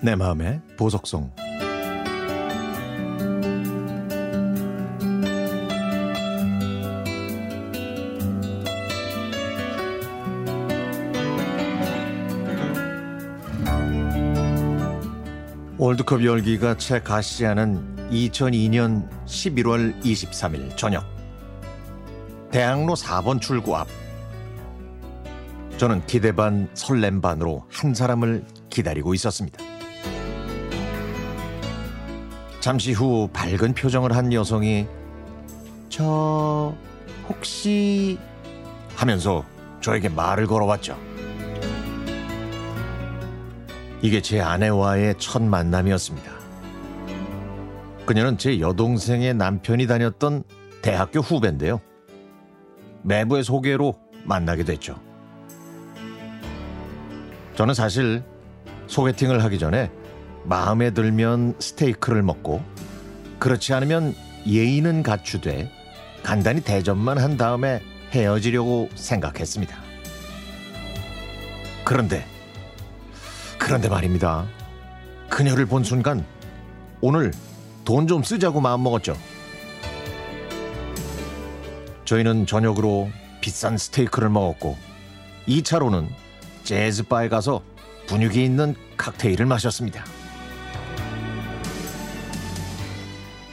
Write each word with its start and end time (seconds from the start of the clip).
내 0.00 0.14
마음의 0.14 0.60
보석송. 0.76 1.32
월드컵 15.78 16.24
열기가 16.24 16.76
채 16.76 17.00
가시지 17.00 17.46
않은 17.46 18.10
2002년 18.10 19.08
11월 19.26 20.00
23일 20.02 20.76
저녁. 20.76 21.04
대학로 22.52 22.94
4번 22.94 23.40
출구 23.40 23.76
앞. 23.76 23.88
저는 25.76 26.06
기대 26.06 26.30
반 26.32 26.68
설렘 26.74 27.20
반으로 27.20 27.64
한 27.68 27.94
사람을 27.94 28.44
기다리고 28.70 29.12
있었습니다. 29.14 29.67
잠시 32.60 32.92
후 32.92 33.28
밝은 33.32 33.74
표정을 33.74 34.14
한 34.16 34.32
여성이 34.32 34.86
저 35.88 36.74
혹시 37.28 38.18
하면서 38.96 39.44
저에게 39.80 40.08
말을 40.08 40.46
걸어왔죠. 40.46 40.98
이게 44.02 44.20
제 44.20 44.40
아내와의 44.40 45.14
첫 45.18 45.42
만남이었습니다. 45.42 46.30
그녀는 48.06 48.38
제 48.38 48.58
여동생의 48.60 49.34
남편이 49.34 49.86
다녔던 49.86 50.42
대학교 50.82 51.20
후배인데요. 51.20 51.80
매부의 53.02 53.44
소개로 53.44 53.94
만나게 54.24 54.64
됐죠. 54.64 55.00
저는 57.54 57.74
사실 57.74 58.22
소개팅을 58.86 59.44
하기 59.44 59.58
전에 59.58 59.90
마음에 60.44 60.90
들면 60.90 61.56
스테이크를 61.58 62.22
먹고 62.22 62.62
그렇지 63.38 63.72
않으면 63.74 64.14
예의는 64.46 65.02
갖추되 65.02 65.70
간단히 66.22 66.60
대접만 66.62 67.18
한 67.18 67.36
다음에 67.36 67.80
헤어지려고 68.12 68.88
생각했습니다. 68.94 69.76
그런데 71.84 72.26
그런데 73.58 73.88
말입니다. 73.88 74.46
그녀를 75.28 75.66
본 75.66 75.84
순간 75.84 76.24
오늘 77.00 77.32
돈 77.84 78.06
좀 78.06 78.22
쓰자고 78.22 78.60
마음먹었죠. 78.60 79.16
저희는 82.04 82.46
저녁으로 82.46 83.10
비싼 83.40 83.76
스테이크를 83.78 84.28
먹었고 84.30 84.76
2차로는 85.46 86.08
재즈바에 86.64 87.28
가서 87.28 87.62
분위기 88.06 88.44
있는 88.44 88.74
칵테일을 88.96 89.46
마셨습니다. 89.46 90.04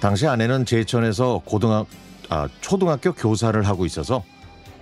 당시 0.00 0.26
아내는 0.26 0.64
제천에서 0.64 1.42
고등학 1.44 1.86
아, 2.30 2.48
초등학교 2.60 3.12
교사를 3.12 3.60
하고 3.66 3.86
있어서 3.86 4.22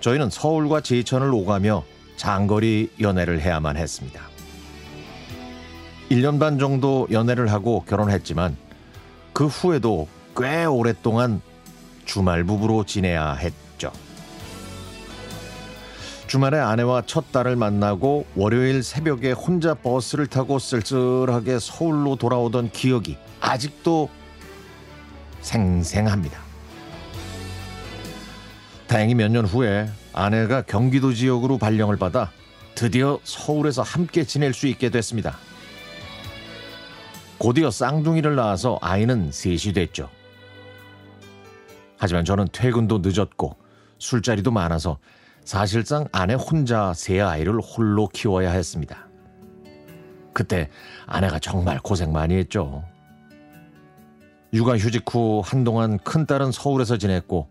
저희는 0.01 0.29
서울과 0.29 0.81
제천을 0.81 1.33
오가며 1.33 1.83
장거리 2.17 2.91
연애를 2.99 3.41
해야만 3.41 3.77
했습니다. 3.77 4.21
1년 6.11 6.39
반 6.39 6.59
정도 6.59 7.07
연애를 7.11 7.51
하고 7.51 7.83
결혼했지만 7.87 8.55
그 9.33 9.47
후에도 9.47 10.07
꽤 10.35 10.65
오랫동안 10.65 11.41
주말 12.05 12.43
부부로 12.43 12.83
지내야 12.85 13.33
했죠. 13.33 13.91
주말에 16.27 16.59
아내와 16.59 17.03
첫 17.05 17.31
딸을 17.31 17.55
만나고 17.55 18.25
월요일 18.35 18.83
새벽에 18.83 19.31
혼자 19.31 19.73
버스를 19.73 20.27
타고 20.27 20.59
쓸쓸하게 20.59 21.59
서울로 21.59 22.17
돌아오던 22.17 22.71
기억이 22.71 23.17
아직도 23.39 24.09
생생합니다. 25.47 26.39
다행히 28.87 29.15
몇 29.15 29.29
년 29.31 29.45
후에 29.45 29.89
아내가 30.13 30.61
경기도 30.61 31.13
지역으로 31.13 31.57
발령을 31.57 31.97
받아 31.97 32.31
드디어 32.75 33.19
서울에서 33.23 33.81
함께 33.81 34.23
지낼 34.23 34.53
수 34.53 34.67
있게 34.67 34.89
됐습니다. 34.89 35.37
곧이어 37.37 37.71
쌍둥이를 37.71 38.35
낳아서 38.35 38.77
아이는 38.81 39.31
셋이 39.31 39.73
됐죠. 39.73 40.09
하지만 41.97 42.25
저는 42.25 42.47
퇴근도 42.51 42.99
늦었고 43.03 43.55
술자리도 43.99 44.51
많아서 44.51 44.99
사실상 45.43 46.07
아내 46.11 46.33
혼자 46.33 46.93
세 46.93 47.19
아이를 47.21 47.59
홀로 47.59 48.07
키워야 48.09 48.51
했습니다. 48.51 49.07
그때 50.33 50.69
아내가 51.05 51.39
정말 51.39 51.79
고생 51.79 52.11
많이 52.11 52.35
했죠. 52.35 52.83
육아휴직 54.57 55.03
후 55.13 55.43
한동안 55.45 55.99
큰딸은 55.99 56.51
서울에서 56.51 56.97
지냈고 56.97 57.47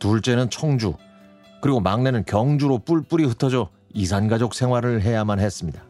둘째는 0.00 0.50
청주 0.50 0.94
그리고 1.62 1.78
막내는 1.78 2.24
경주로 2.24 2.80
뿔뿔이 2.80 3.22
흩어져 3.24 3.70
이산가족 3.92 4.52
생활을 4.52 5.02
해야만 5.02 5.38
했습니다. 5.38 5.80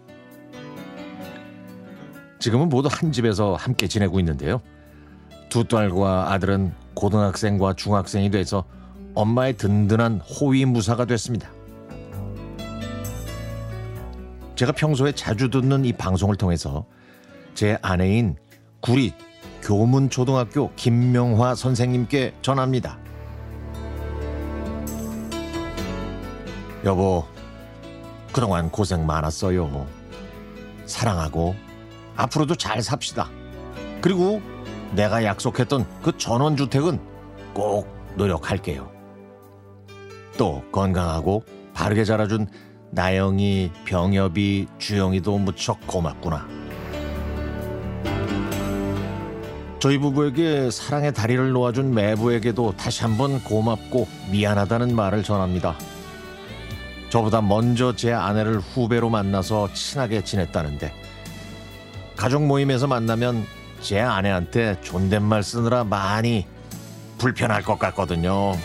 지금은 2.41 2.69
모두 2.69 2.91
한 2.93 3.10
집에서 3.10 3.55
함께 3.55 3.88
지내고 3.88 4.21
있는데요. 4.21 4.60
두 5.49 5.65
딸과 5.65 6.31
아들은 6.34 6.75
고등학생과 6.93 7.72
중학생이 7.72 8.31
돼서 8.31 8.65
엄마의 9.15 9.56
든든한 9.56 10.21
호위 10.21 10.66
무사가 10.66 11.06
됐습니다. 11.06 11.49
제가 14.56 14.72
평소에 14.72 15.12
자주 15.12 15.49
듣는 15.49 15.87
이 15.87 15.94
방송을 15.94 16.37
통해서 16.37 16.84
제 17.55 17.78
아내인 17.81 18.37
구리 18.81 19.15
교문초등학교 19.65 20.71
김명화 20.77 21.55
선생님께 21.55 22.35
전합니다. 22.43 22.99
여보, 26.85 27.25
그동안 28.31 28.71
고생 28.71 29.07
많았어요. 29.07 29.87
사랑하고 30.85 31.55
앞으로도 32.15 32.57
잘 32.57 32.83
삽시다. 32.83 33.31
그리고 34.03 34.43
내가 34.93 35.25
약속했던 35.25 35.87
그 36.03 36.17
전원주택은 36.19 37.01
꼭 37.55 37.89
노력할게요. 38.17 38.93
또 40.37 40.63
건강하고 40.73 41.43
바르게 41.73 42.05
자라준 42.05 42.49
나영이, 42.91 43.73
병엽이, 43.87 44.69
주영이도 44.79 45.39
무척 45.39 45.85
고맙구나. 45.87 46.64
저희 49.84 49.99
부부에게 49.99 50.71
사랑의 50.71 51.12
다리를 51.12 51.50
놓아준 51.50 51.93
매부에게도 51.93 52.75
다시 52.75 53.03
한번 53.03 53.45
고맙고 53.45 54.09
미안하다는 54.31 54.97
말을 54.97 55.22
전합니다. 55.22 55.77
저보다 57.11 57.43
먼저 57.43 57.94
제 57.94 58.11
아내를 58.11 58.61
후배로 58.61 59.11
만나서 59.11 59.75
친하게 59.75 60.25
지냈다는데 60.25 60.91
가족 62.17 62.47
모임에서 62.47 62.87
만나면 62.87 63.44
제 63.83 64.00
아내한테 64.00 64.81
존댓말 64.81 65.43
쓰느라 65.43 65.84
많이 65.84 66.47
불편할 67.19 67.61
것 67.61 67.78
같거든요. 67.78 68.56